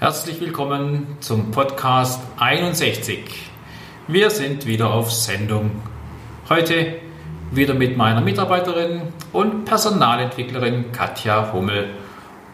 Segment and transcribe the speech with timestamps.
[0.00, 3.18] Herzlich willkommen zum Podcast 61.
[4.06, 5.72] Wir sind wieder auf Sendung.
[6.48, 7.00] Heute
[7.50, 11.90] wieder mit meiner Mitarbeiterin und Personalentwicklerin Katja Hummel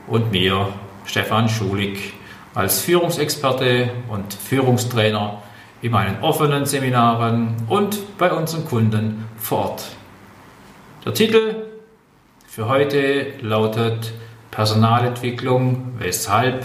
[0.07, 0.73] und mir,
[1.05, 2.15] Stefan Schulig,
[2.55, 5.43] als Führungsexperte und Führungstrainer
[5.83, 9.85] in meinen offenen Seminaren und bei unseren Kunden vor Ort.
[11.05, 11.57] Der Titel
[12.47, 14.15] für heute lautet
[14.51, 16.65] Personalentwicklung, weshalb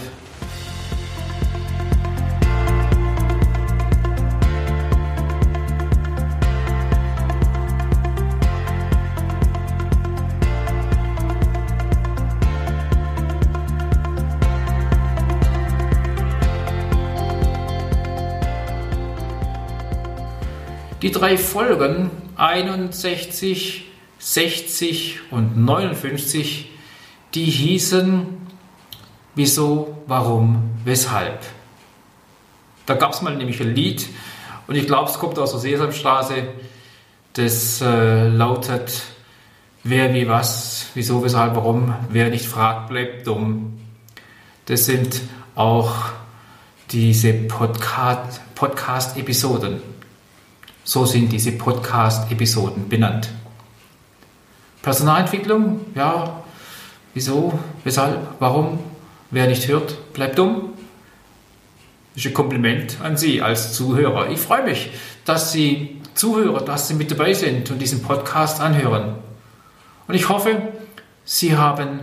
[21.10, 23.84] Die drei Folgen 61,
[24.20, 26.70] 60 und 59,
[27.34, 28.26] die hießen
[29.34, 31.40] Wieso, warum, weshalb.
[32.86, 34.06] Da gab es mal nämlich ein Lied
[34.68, 36.46] und ich glaube, es kommt aus der Sesamstraße.
[37.32, 39.02] Das äh, lautet
[39.82, 43.80] Wer wie was, wieso, weshalb, warum, wer nicht fragt, bleibt dumm.
[44.66, 45.22] Das sind
[45.56, 45.92] auch
[46.92, 49.89] diese Podcast-Episoden.
[50.90, 53.28] So sind diese Podcast-Episoden benannt.
[54.82, 56.42] Personalentwicklung, ja,
[57.14, 58.80] wieso, weshalb, warum,
[59.30, 60.72] wer nicht hört, bleibt dumm.
[62.12, 64.30] Das ist ein Kompliment an Sie als Zuhörer.
[64.30, 64.90] Ich freue mich,
[65.24, 69.14] dass Sie Zuhörer, dass Sie mit dabei sind und diesen Podcast anhören.
[70.08, 70.60] Und ich hoffe,
[71.24, 72.00] Sie haben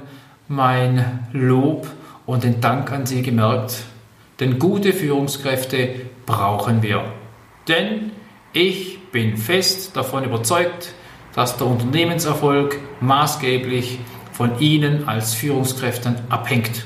[0.47, 1.87] mein Lob
[2.25, 3.83] und den Dank an Sie gemerkt,
[4.39, 5.89] denn gute Führungskräfte
[6.25, 7.03] brauchen wir.
[7.67, 8.11] Denn
[8.53, 10.93] ich bin fest davon überzeugt,
[11.33, 13.99] dass der Unternehmenserfolg maßgeblich
[14.31, 16.85] von Ihnen als Führungskräften abhängt.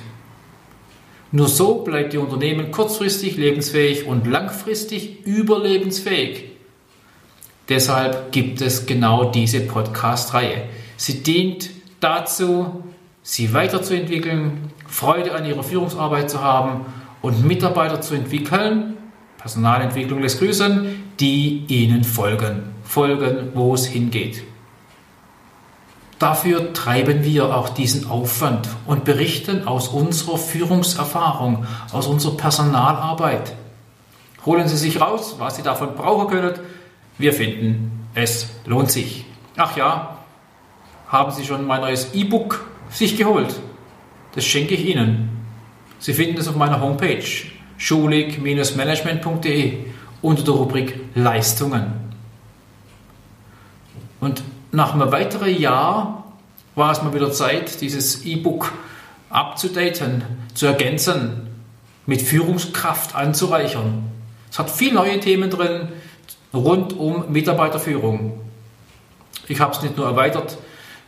[1.32, 6.46] Nur so bleibt Ihr Unternehmen kurzfristig lebensfähig und langfristig überlebensfähig.
[7.70, 10.64] Deshalb gibt es genau diese Podcast-Reihe.
[10.98, 11.70] Sie dient
[12.02, 12.84] dazu,
[13.24, 16.86] Sie weiterzuentwickeln, Freude an Ihrer Führungsarbeit zu haben
[17.22, 18.98] und Mitarbeiter zu entwickeln.
[19.38, 24.44] Personalentwicklung lässt grüßen, die ihnen folgen, folgen, wo es hingeht.
[26.18, 33.56] Dafür treiben wir auch diesen Aufwand und berichten aus unserer Führungserfahrung, aus unserer Personalarbeit.
[34.46, 36.56] Holen Sie sich raus, was Sie davon brauchen können.
[37.18, 39.26] Wir finden, es lohnt sich.
[39.58, 40.18] Ach ja,
[41.08, 43.60] haben Sie schon mein neues E-Book sich geholt?
[44.34, 45.30] Das schenke ich Ihnen.
[46.00, 47.24] Sie finden es auf meiner Homepage
[47.78, 49.91] schulig-management.de
[50.22, 51.94] unter der Rubrik Leistungen.
[54.20, 56.32] Und nach einem weiteren Jahr
[56.76, 58.72] war es mal wieder Zeit, dieses E-Book
[59.30, 60.24] abzudaten,
[60.54, 61.48] zu ergänzen,
[62.06, 64.10] mit Führungskraft anzureichern.
[64.50, 65.90] Es hat viele neue Themen drin
[66.54, 68.40] rund um Mitarbeiterführung.
[69.48, 70.58] Ich habe es nicht nur erweitert,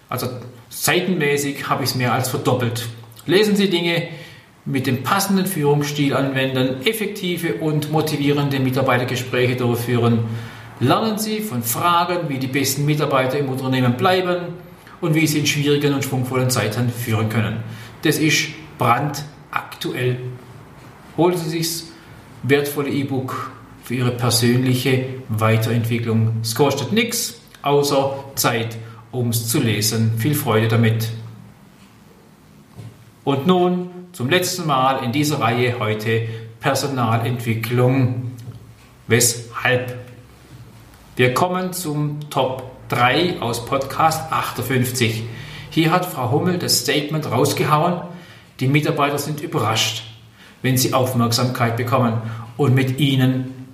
[0.09, 0.27] also
[0.69, 2.87] seitenmäßig habe ich es mehr als verdoppelt.
[3.25, 4.09] Lesen Sie Dinge,
[4.65, 10.19] mit dem passenden Führungsstil anwenden, effektive und motivierende Mitarbeitergespräche durchführen.
[10.79, 14.53] Lernen Sie von Fragen, wie die besten Mitarbeiter im Unternehmen bleiben
[15.01, 17.57] und wie Sie in schwierigen und schwungvollen Zeiten führen können.
[18.03, 18.47] Das ist
[18.77, 20.17] brandaktuell.
[21.17, 21.87] Holen Sie sich das
[22.43, 23.51] wertvolle E-Book
[23.83, 26.37] für Ihre persönliche Weiterentwicklung.
[26.41, 28.77] Es kostet nichts außer Zeit,
[29.11, 30.13] um es zu lesen.
[30.17, 31.09] Viel Freude damit.
[33.25, 36.27] Und nun zum letzten Mal in dieser Reihe heute
[36.59, 38.33] Personalentwicklung.
[39.07, 39.97] Weshalb?
[41.15, 45.23] Wir kommen zum Top 3 aus Podcast 58.
[45.69, 48.01] Hier hat Frau Hummel das Statement rausgehauen,
[48.59, 50.03] die Mitarbeiter sind überrascht,
[50.61, 52.21] wenn sie Aufmerksamkeit bekommen
[52.57, 53.69] und mit ihnen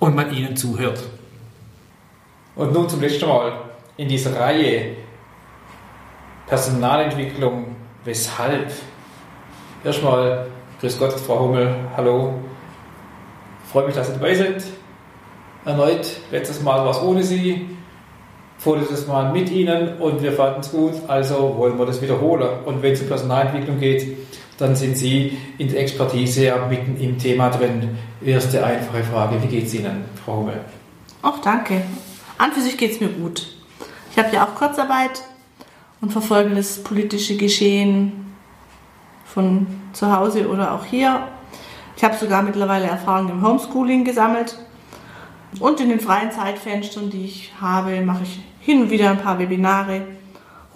[0.00, 1.02] und man ihnen zuhört.
[2.56, 3.54] Und nun zum letzten Mal
[3.96, 4.96] in dieser Reihe
[6.46, 7.71] Personalentwicklung,
[8.04, 8.72] weshalb?
[9.84, 10.46] Erstmal,
[10.80, 12.34] grüß Gott, Frau Hummel, hallo.
[13.70, 14.62] freue mich, dass Sie dabei sind.
[15.64, 17.68] Erneut, letztes Mal war es ohne Sie,
[18.58, 22.64] vorletztes Mal mit Ihnen und wir fanden es gut, also wollen wir das wiederholen.
[22.64, 24.16] Und wenn es um Personalentwicklung geht,
[24.58, 27.98] dann sind Sie in der Expertise ja mitten im Thema drin.
[28.24, 30.60] Erste einfache Frage, wie geht es Ihnen, Frau Hummel?
[31.22, 31.82] Auch danke.
[32.38, 33.46] An für sich geht es mir gut.
[34.10, 35.22] Ich habe ja auch Kurzarbeit
[36.02, 38.34] und verfolge das politische Geschehen
[39.24, 41.28] von zu Hause oder auch hier.
[41.96, 44.58] Ich habe sogar mittlerweile Erfahrung im Homeschooling gesammelt.
[45.60, 49.38] Und in den freien Zeitfenstern, die ich habe, mache ich hin und wieder ein paar
[49.38, 50.02] Webinare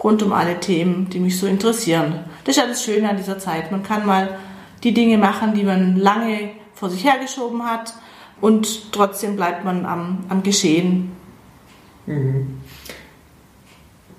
[0.03, 2.23] rund um alle Themen, die mich so interessieren.
[2.43, 3.71] Das ist das Schöne an dieser Zeit.
[3.71, 4.47] Man kann mal die
[4.83, 7.93] die Dinge machen, die man lange vor sich hergeschoben hat
[8.41, 11.11] und trotzdem bleibt man am, am Geschehen.
[12.05, 12.59] Mhm.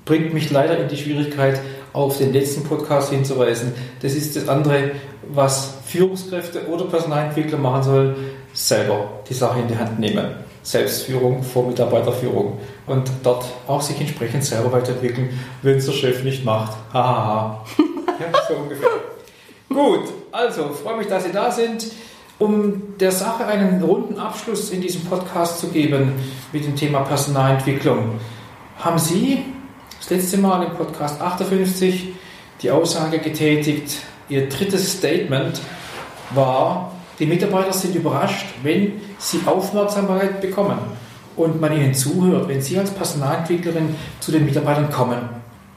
[0.09, 1.61] Bringt mich leider in die Schwierigkeit,
[1.93, 3.75] auf den letzten Podcast hinzuweisen.
[4.01, 4.93] Das ist das andere,
[5.29, 8.17] was Führungskräfte oder Personalentwickler machen sollen,
[8.55, 10.31] selber die Sache in die Hand nehmen.
[10.63, 16.43] Selbstführung vor Mitarbeiterführung und dort auch sich entsprechend selber weiterentwickeln, wenn es der Chef nicht
[16.43, 16.73] macht.
[16.91, 17.67] Hahaha.
[17.79, 18.89] ja, so ungefähr.
[19.69, 21.87] Gut, also freue mich, dass Sie da sind.
[22.39, 26.13] Um der Sache einen runden Abschluss in diesem Podcast zu geben
[26.51, 28.21] mit dem Thema Personalentwicklung,
[28.79, 29.45] haben Sie
[30.11, 32.15] letzte Mal im Podcast 58
[32.63, 35.61] die Aussage getätigt, Ihr drittes Statement
[36.31, 40.79] war, die Mitarbeiter sind überrascht, wenn sie Aufmerksamkeit bekommen
[41.37, 45.19] und man ihnen zuhört, wenn Sie als Personalentwicklerin zu den Mitarbeitern kommen.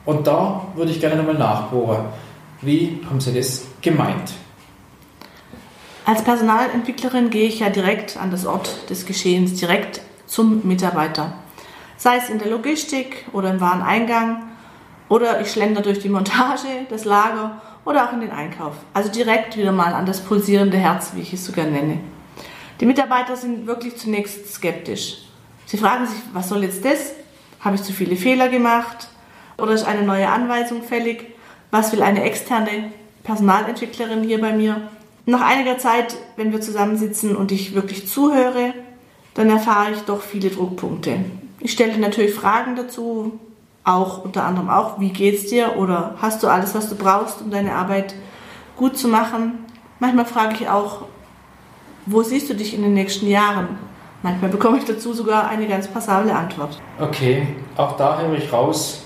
[0.06, 2.06] Und da würde ich gerne nochmal nachbohren.
[2.62, 4.34] Wie haben Sie das gemeint?
[6.06, 11.34] Als Personalentwicklerin gehe ich ja direkt an das Ort des Geschehens, direkt zum Mitarbeiter.
[12.02, 14.42] Sei es in der Logistik oder im Wareneingang
[15.08, 18.74] oder ich schlender durch die Montage, das Lager oder auch in den Einkauf.
[18.92, 22.00] Also direkt wieder mal an das pulsierende Herz, wie ich es sogar nenne.
[22.80, 25.28] Die Mitarbeiter sind wirklich zunächst skeptisch.
[25.68, 27.12] Sie fragen sich, was soll jetzt das?
[27.60, 29.08] Habe ich zu viele Fehler gemacht?
[29.60, 31.36] Oder ist eine neue Anweisung fällig?
[31.70, 32.92] Was will eine externe
[33.24, 34.90] Personalentwicklerin hier bei mir?
[35.28, 38.74] Nach einiger Zeit, wenn wir zusammensitzen und ich wirklich zuhöre,
[39.36, 41.20] dann erfahre ich doch viele Druckpunkte.
[41.62, 43.40] Ich stelle natürlich Fragen dazu,
[43.84, 47.52] auch unter anderem auch, wie geht's dir oder hast du alles, was du brauchst, um
[47.52, 48.16] deine Arbeit
[48.76, 49.66] gut zu machen.
[50.00, 51.04] Manchmal frage ich auch,
[52.08, 53.78] wo siehst du dich in den nächsten Jahren?
[54.24, 56.80] Manchmal bekomme ich dazu sogar eine ganz passable Antwort.
[57.00, 59.04] Okay, auch da höre ich raus,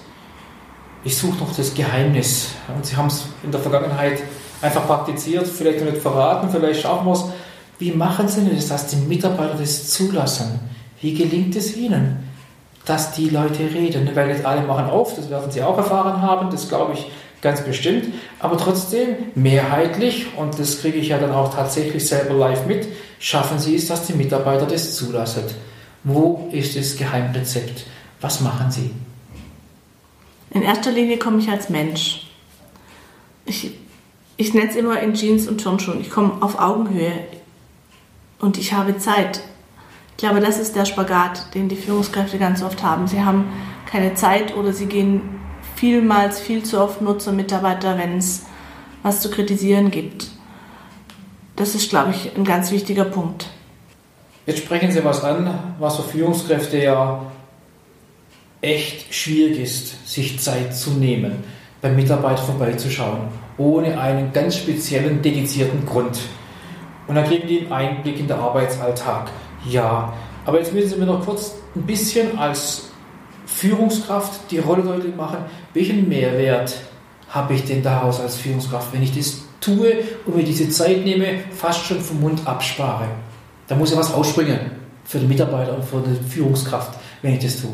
[1.03, 2.49] ich suche noch das Geheimnis.
[2.73, 4.23] Und Sie haben es in der Vergangenheit
[4.61, 7.25] einfach praktiziert, vielleicht noch nicht verraten, vielleicht schaffen wir es.
[7.79, 10.59] Wie machen Sie denn das, dass die Mitarbeiter das zulassen?
[11.01, 12.24] Wie gelingt es Ihnen?
[12.85, 14.09] Dass die Leute reden.
[14.13, 17.11] Weil nicht alle machen auf, das werden sie auch erfahren haben, das glaube ich
[17.41, 18.13] ganz bestimmt.
[18.39, 22.87] Aber trotzdem, mehrheitlich, und das kriege ich ja dann auch tatsächlich selber live mit,
[23.19, 25.43] schaffen sie es, dass die Mitarbeiter das zulassen.
[26.03, 27.85] Wo ist das Geheimrezept?
[28.21, 28.91] Was machen sie?
[30.51, 32.27] In erster Linie komme ich als Mensch.
[33.45, 33.71] Ich,
[34.37, 36.01] ich nenne es immer in Jeans und Turnschuhen.
[36.01, 37.11] Ich komme auf Augenhöhe
[38.39, 39.41] und ich habe Zeit.
[40.15, 43.05] Ich glaube, das ist der Spagat, den die Führungskräfte ganz oft haben.
[43.07, 43.49] Sie haben
[43.85, 45.21] keine Zeit oder sie gehen
[45.75, 48.45] vielmals viel zu oft nur zum Mitarbeiter, wenn es
[49.03, 50.27] was zu kritisieren gibt.
[51.57, 53.47] Das ist, glaube ich, ein ganz wichtiger Punkt.
[54.45, 57.21] Jetzt sprechen Sie was an, was für Führungskräfte ja
[58.61, 61.43] echt schwierig ist, sich Zeit zu nehmen,
[61.81, 63.27] beim Mitarbeiter vorbeizuschauen,
[63.57, 66.19] ohne einen ganz speziellen, dedizierten Grund.
[67.07, 69.29] Und dann kriegen die einen Einblick in den Arbeitsalltag.
[69.69, 70.13] Ja,
[70.45, 72.89] aber jetzt müssen Sie mir noch kurz ein bisschen als
[73.45, 75.37] Führungskraft die Rolle deutlich machen.
[75.73, 76.75] Welchen Mehrwert
[77.29, 81.39] habe ich denn daraus als Führungskraft, wenn ich das tue und mir diese Zeit nehme,
[81.51, 83.07] fast schon vom Mund abspare?
[83.67, 84.59] Da muss ja was rausspringen
[85.03, 87.71] für den Mitarbeiter und für die Führungskraft, wenn ich das tue.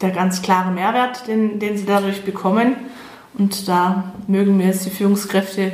[0.00, 2.76] Der ganz klare Mehrwert, den, den Sie dadurch bekommen,
[3.36, 5.72] und da mögen mir jetzt die Führungskräfte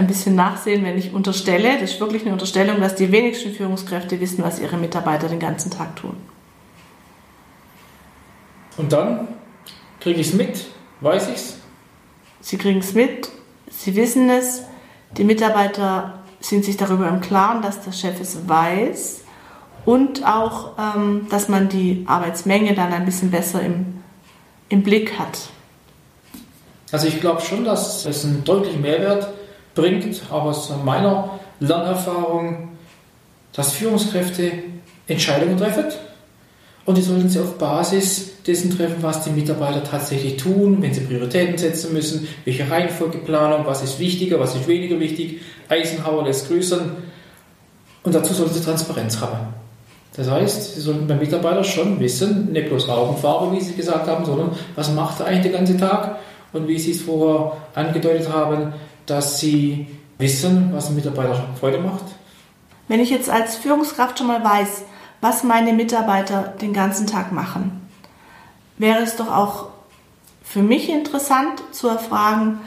[0.00, 4.18] ein bisschen nachsehen, wenn ich unterstelle, das ist wirklich eine Unterstellung, dass die wenigsten Führungskräfte
[4.18, 6.16] wissen, was ihre Mitarbeiter den ganzen Tag tun.
[8.76, 9.28] Und dann
[10.00, 10.66] kriege ich es mit,
[11.00, 11.58] weiß ich es?
[12.40, 13.28] Sie kriegen es mit,
[13.70, 14.62] sie wissen es,
[15.16, 19.20] die Mitarbeiter sind sich darüber im Klaren, dass der Chef es weiß
[19.84, 24.02] und auch, ähm, dass man die Arbeitsmenge dann ein bisschen besser im,
[24.70, 25.50] im Blick hat.
[26.90, 29.28] Also ich glaube schon, dass es einen deutlichen Mehrwert
[29.74, 32.70] bringt, auch aus meiner Lernerfahrung,
[33.52, 34.52] dass Führungskräfte
[35.06, 35.84] Entscheidungen treffen
[36.86, 41.02] und die sollten sie auf Basis dessen treffen, was die Mitarbeiter tatsächlich tun, wenn sie
[41.02, 45.40] Prioritäten setzen müssen, welche Reihenfolgeplanung, was ist wichtiger, was ist weniger wichtig.
[45.68, 46.80] Eisenhower lässt grüßen
[48.02, 49.54] und dazu sollten sie Transparenz haben.
[50.16, 54.24] Das heißt, sie sollten beim Mitarbeiter schon wissen, nicht bloß Augenfarbe, wie sie gesagt haben,
[54.24, 56.16] sondern was macht er eigentlich den ganzen Tag
[56.52, 58.72] und wie sie es vorher angedeutet haben,
[59.10, 59.86] dass sie
[60.18, 62.04] wissen, was ein Mitarbeiter Freude macht?
[62.88, 64.82] Wenn ich jetzt als Führungskraft schon mal weiß,
[65.20, 67.86] was meine Mitarbeiter den ganzen Tag machen,
[68.78, 69.68] wäre es doch auch
[70.42, 72.60] für mich interessant zu erfragen,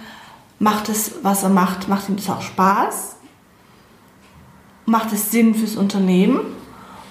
[0.59, 3.15] macht es, was er macht, macht ihm das auch Spaß?
[4.85, 6.41] Macht es Sinn fürs Unternehmen?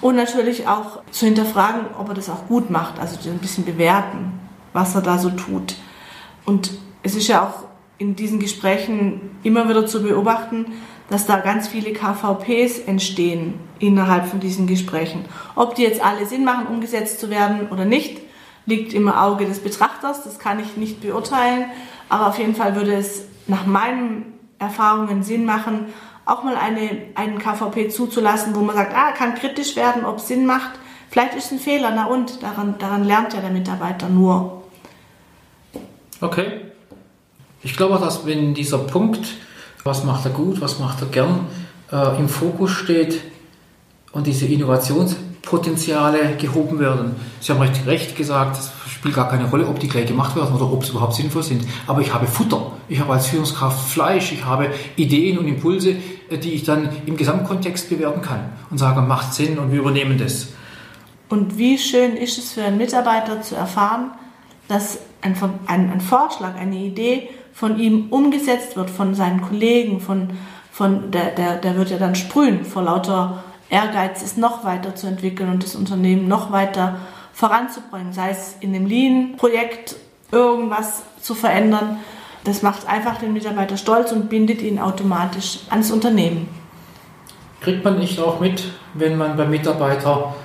[0.01, 4.39] Und natürlich auch zu hinterfragen, ob er das auch gut macht, also ein bisschen bewerten,
[4.73, 5.75] was er da so tut.
[6.45, 6.71] Und
[7.03, 7.72] es ist ja auch
[8.03, 10.65] in diesen Gesprächen immer wieder zu beobachten,
[11.09, 15.23] dass da ganz viele KVPs entstehen innerhalb von diesen Gesprächen.
[15.55, 18.19] Ob die jetzt alle Sinn machen, umgesetzt zu werden oder nicht,
[18.65, 20.23] liegt im Auge des Betrachters.
[20.23, 21.65] Das kann ich nicht beurteilen.
[22.09, 25.85] Aber auf jeden Fall würde es nach meinen Erfahrungen Sinn machen,
[26.25, 30.27] auch mal eine, einen KVP zuzulassen, wo man sagt, ah, kann kritisch werden, ob es
[30.27, 30.71] Sinn macht.
[31.09, 34.63] Vielleicht ist ein Fehler, na und, daran, daran lernt ja der Mitarbeiter nur.
[36.19, 36.72] Okay.
[37.63, 39.25] Ich glaube, dass wenn dieser Punkt,
[39.83, 41.47] was macht er gut, was macht er gern,
[41.91, 43.21] äh, im Fokus steht
[44.11, 47.15] und diese Innovationspotenziale gehoben werden.
[47.39, 50.53] Sie haben recht, recht gesagt, es spielt gar keine Rolle, ob die gleich gemacht werden
[50.53, 51.65] oder ob sie überhaupt sinnvoll sind.
[51.87, 55.95] Aber ich habe Futter, ich habe als Führungskraft Fleisch, ich habe Ideen und Impulse,
[56.29, 60.17] äh, die ich dann im Gesamtkontext bewerten kann und sage, macht Sinn und wir übernehmen
[60.17, 60.49] das.
[61.29, 64.11] Und wie schön ist es für einen Mitarbeiter zu erfahren,
[64.67, 70.31] dass ein, ein, ein Vorschlag, eine Idee von ihm umgesetzt wird, von seinen Kollegen, von,
[70.71, 75.07] von der, der, der wird ja dann sprühen vor lauter Ehrgeiz, es noch weiter zu
[75.07, 76.97] entwickeln und das Unternehmen noch weiter
[77.33, 79.95] voranzubringen, sei es in dem Lean-Projekt
[80.31, 81.99] irgendwas zu verändern.
[82.43, 86.49] Das macht einfach den Mitarbeiter stolz und bindet ihn automatisch ans Unternehmen.
[87.61, 90.35] Kriegt man nicht auch mit, wenn man beim Mitarbeiter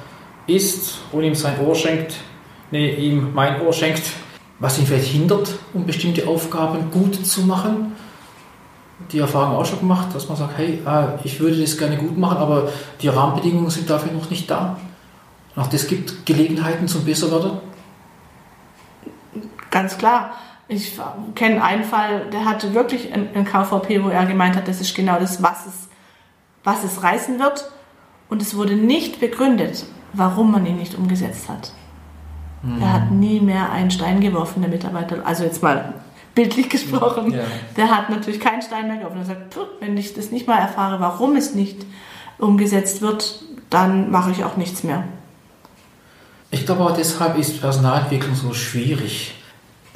[0.47, 2.15] ist und ihm sein Ohr schenkt,
[2.71, 4.13] nee, ihm mein Ohr schenkt,
[4.59, 7.97] was ihn vielleicht hindert, um bestimmte Aufgaben gut zu machen.
[9.13, 12.19] Die Erfahrung auch schon gemacht, dass man sagt, hey, äh, ich würde das gerne gut
[12.19, 12.69] machen, aber
[13.01, 14.77] die Rahmenbedingungen sind dafür noch nicht da.
[15.55, 17.59] Auch das gibt Gelegenheiten zum Besserwerden?
[19.71, 20.33] Ganz klar.
[20.67, 20.99] Ich
[21.35, 25.19] kenne einen Fall, der hatte wirklich ein KVP, wo er gemeint hat, das ist genau
[25.19, 25.89] das, was es,
[26.63, 27.71] was es reißen wird.
[28.29, 31.73] Und es wurde nicht begründet, warum man ihn nicht umgesetzt hat.
[32.63, 32.83] Mhm.
[32.83, 35.25] Er hat nie mehr einen Stein geworfen, der Mitarbeiter.
[35.25, 35.95] Also jetzt mal
[36.35, 37.33] bildlich gesprochen.
[37.33, 37.45] Ja.
[37.77, 39.19] Der hat natürlich keinen Stein mehr geworfen.
[39.19, 41.85] Er sagt, wenn ich das nicht mal erfahre, warum es nicht
[42.39, 45.05] umgesetzt wird, dann mache ich auch nichts mehr.
[46.51, 49.35] Ich glaube auch deshalb ist Personalentwicklung so schwierig.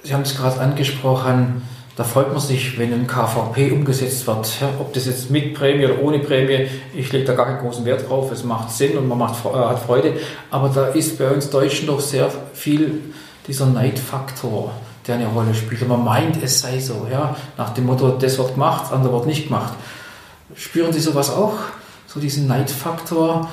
[0.03, 1.63] Sie haben es gerade angesprochen,
[1.95, 4.61] da freut man sich, wenn ein KVP umgesetzt wird.
[4.61, 7.85] Ja, ob das jetzt mit Prämie oder ohne Prämie, ich lege da gar keinen großen
[7.85, 8.33] Wert drauf.
[8.33, 10.15] Es macht Sinn und man macht, äh, hat Freude.
[10.51, 13.13] Aber da ist bei uns Deutschen doch sehr viel
[13.47, 14.73] dieser Neidfaktor,
[15.07, 15.83] der eine Rolle spielt.
[15.83, 17.07] Und man meint, es sei so.
[17.11, 17.37] Ja?
[17.59, 19.75] Nach dem Motto, das wird gemacht, das andere wird nicht gemacht.
[20.55, 21.55] Spüren Sie sowas auch?
[22.07, 23.51] So diesen Neidfaktor,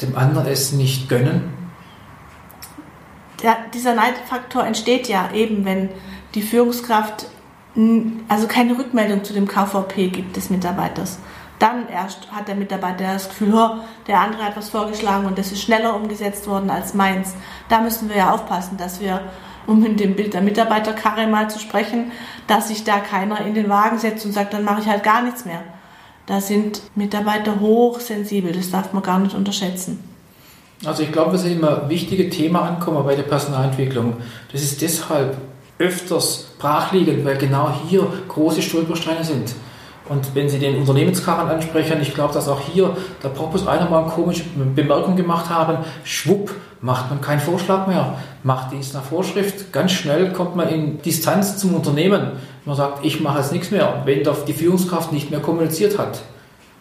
[0.00, 1.54] dem anderen es nicht gönnen?
[3.42, 5.88] Der, dieser Neidfaktor entsteht ja eben, wenn
[6.34, 7.26] die Führungskraft
[8.28, 11.18] also keine Rückmeldung zu dem KVP gibt des Mitarbeiters.
[11.60, 13.70] Dann erst hat der Mitarbeiter das Gefühl, oh,
[14.06, 17.34] der andere hat was vorgeschlagen und das ist schneller umgesetzt worden als meins.
[17.68, 19.20] Da müssen wir ja aufpassen, dass wir,
[19.66, 22.12] um in dem Bild der Mitarbeiterkarre mal zu sprechen,
[22.46, 25.22] dass sich da keiner in den Wagen setzt und sagt, dann mache ich halt gar
[25.22, 25.62] nichts mehr.
[26.24, 30.02] Da sind Mitarbeiter hochsensibel, das darf man gar nicht unterschätzen.
[30.84, 34.14] Also ich glaube, wir sind immer wichtige Thema ankommen bei der Personalentwicklung.
[34.50, 35.36] Das ist deshalb
[35.80, 39.54] öfters brachliegend, weil genau hier große Stolpersteine sind.
[40.08, 44.02] Und wenn Sie den Unternehmenskarren ansprechen, ich glaube, dass auch hier der Propus einer mal
[44.02, 44.42] eine komische
[44.74, 49.72] Bemerkung gemacht haben, schwupp, macht man keinen Vorschlag mehr, macht dies nach Vorschrift.
[49.72, 52.32] Ganz schnell kommt man in Distanz zum Unternehmen.
[52.64, 56.22] Man sagt, ich mache jetzt nichts mehr, wenn die Führungskraft nicht mehr kommuniziert hat.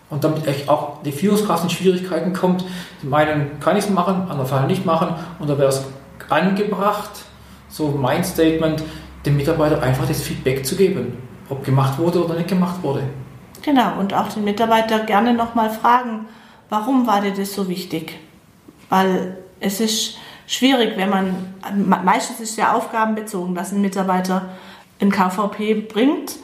[0.10, 2.66] Und damit auch die Führungskraft in Schwierigkeiten kommt,
[3.00, 5.84] zum einen kann ich es machen, anderen Fall nicht machen, und da wäre es
[6.30, 7.12] angebracht,
[7.70, 8.84] so mein Statement,
[9.26, 11.18] dem Mitarbeiter einfach das Feedback zu geben,
[11.50, 13.04] ob gemacht wurde oder nicht gemacht wurde.
[13.62, 16.28] Genau, und auch den Mitarbeiter gerne nochmal fragen,
[16.70, 18.18] warum war dir das so wichtig?
[18.90, 21.54] Weil es ist schwierig, wenn man,
[22.04, 24.50] meistens ist es ja aufgabenbezogen, dass ein Mitarbeiter
[25.02, 26.38] ein KVP bringt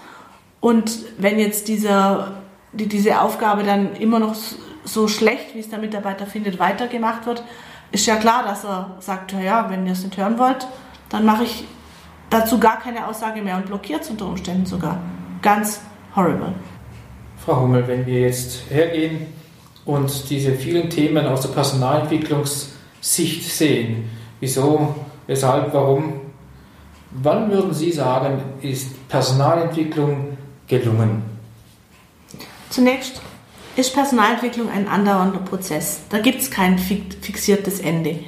[0.59, 2.33] und wenn jetzt dieser,
[2.73, 4.35] die, diese Aufgabe dann immer noch
[4.83, 7.43] so schlecht, wie es der Mitarbeiter findet, weitergemacht wird,
[7.91, 10.67] ist ja klar, dass er sagt, ja, wenn ihr es nicht hören wollt,
[11.09, 11.65] dann mache ich
[12.29, 14.99] dazu gar keine Aussage mehr und blockiert es unter Umständen sogar.
[15.41, 15.81] Ganz
[16.15, 16.53] horrible.
[17.45, 19.27] Frau Hummel, wenn wir jetzt hergehen
[19.85, 24.09] und diese vielen Themen aus der Personalentwicklungssicht sehen,
[24.39, 24.95] wieso,
[25.27, 26.21] weshalb, warum,
[27.11, 31.23] wann würden Sie sagen, ist Personalentwicklung gelungen?
[32.69, 33.21] Zunächst
[33.75, 36.01] ist Personalentwicklung ein andauernder Prozess.
[36.09, 38.21] Da gibt es kein fixiertes Ende.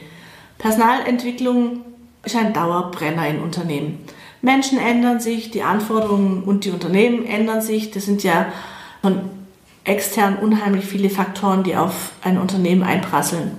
[0.58, 1.82] Personalentwicklung
[2.28, 4.00] ist ein Dauerbrenner in Unternehmen.
[4.42, 7.92] Menschen ändern sich, die Anforderungen und die Unternehmen ändern sich.
[7.92, 8.48] Das sind ja
[9.02, 9.22] von
[9.84, 13.52] extern unheimlich viele Faktoren, die auf ein Unternehmen einprasseln.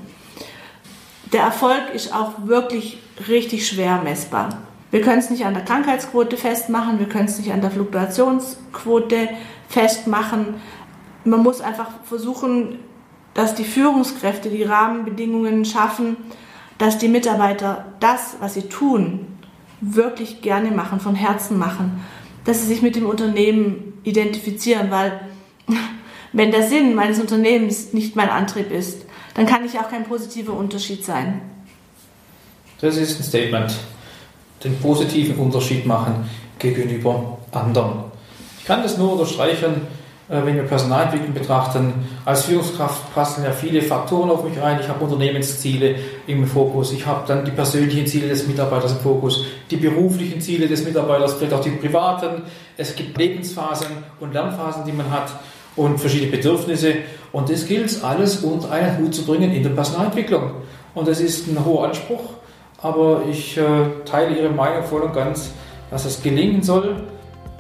[1.33, 2.99] Der Erfolg ist auch wirklich
[3.29, 4.59] richtig schwer messbar.
[4.91, 9.29] Wir können es nicht an der Krankheitsquote festmachen, wir können es nicht an der Fluktuationsquote
[9.69, 10.55] festmachen.
[11.25, 12.79] Man muss einfach versuchen,
[13.35, 16.17] dass die Führungskräfte die Rahmenbedingungen schaffen,
[16.78, 19.26] dass die Mitarbeiter das, was sie tun,
[19.80, 22.04] wirklich gerne machen, von Herzen machen,
[22.44, 25.20] dass sie sich mit dem Unternehmen identifizieren, weil
[26.32, 29.04] wenn der Sinn meines Unternehmens nicht mein Antrieb ist,
[29.35, 31.40] dann kann ich auch kein positiver Unterschied sein.
[32.80, 33.76] Das ist ein Statement.
[34.64, 38.04] Den positiven Unterschied machen gegenüber anderen.
[38.58, 39.82] Ich kann das nur unterstreichen,
[40.28, 41.92] wenn wir Personalentwicklung betrachten.
[42.25, 44.78] Als Führungskraft passen ja viele Faktoren auf mich ein.
[44.80, 45.94] Ich habe Unternehmensziele
[46.26, 46.92] im Fokus.
[46.92, 51.35] Ich habe dann die persönlichen Ziele des Mitarbeiters im Fokus, die beruflichen Ziele des Mitarbeiters,
[51.35, 52.42] vielleicht auch die privaten.
[52.76, 53.87] Es gibt Lebensphasen
[54.20, 55.30] und Lernphasen, die man hat
[55.76, 56.94] und verschiedene Bedürfnisse.
[57.32, 60.50] Und das gilt alles unter einen Hut zu bringen in der Personalentwicklung.
[60.94, 62.35] Und das ist ein hoher Anspruch,
[62.82, 63.62] aber ich äh,
[64.04, 65.52] teile Ihre Meinung voll und ganz,
[65.90, 66.97] dass es gelingen soll,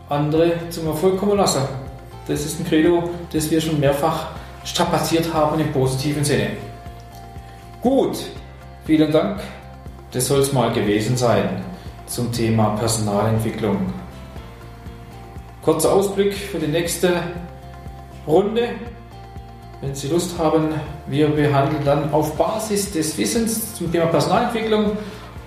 [0.08, 1.87] andere zum Erfolg kommen lassen.
[2.28, 4.28] Das ist ein Credo, das wir schon mehrfach
[4.62, 6.50] strapaziert haben im positiven Sinne.
[7.80, 8.18] Gut,
[8.84, 9.40] vielen Dank.
[10.12, 11.64] Das soll es mal gewesen sein
[12.06, 13.92] zum Thema Personalentwicklung.
[15.62, 17.22] Kurzer Ausblick für die nächste
[18.26, 18.68] Runde.
[19.80, 20.68] Wenn Sie Lust haben,
[21.06, 24.96] wir behandeln dann auf Basis des Wissens zum Thema Personalentwicklung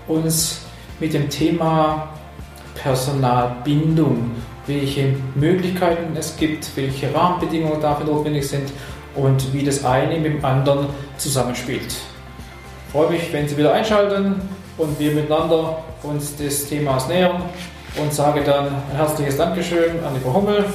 [0.07, 0.61] uns
[0.99, 2.09] mit dem Thema
[2.75, 4.31] Personalbindung,
[4.67, 8.71] welche Möglichkeiten es gibt, welche Rahmenbedingungen dafür notwendig sind
[9.15, 10.87] und wie das eine mit dem anderen
[11.17, 11.87] zusammenspielt.
[12.87, 14.41] Ich freue mich, wenn Sie wieder einschalten
[14.77, 17.41] und wir miteinander uns des Themas nähern
[17.97, 20.65] und sage dann ein herzliches Dankeschön an die Frau Hummel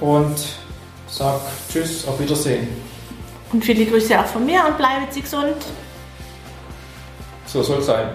[0.00, 0.36] und
[1.06, 2.68] sag Tschüss, auf Wiedersehen.
[3.52, 5.56] Und viele Grüße auch von mir und bleiben Sie gesund.
[7.46, 8.08] So soll es sein.